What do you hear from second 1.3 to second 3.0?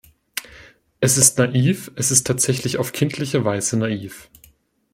naiv, es ist tatsächlich auf